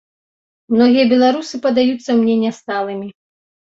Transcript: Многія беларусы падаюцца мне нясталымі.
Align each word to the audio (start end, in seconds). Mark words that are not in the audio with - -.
Многія 0.75 1.05
беларусы 1.13 1.55
падаюцца 1.65 2.09
мне 2.23 2.35
нясталымі. 2.49 3.09